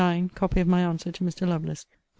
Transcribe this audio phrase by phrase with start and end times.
[0.33, 1.47] Copy of my answer to Mr.
[1.47, 1.85] Lovelace...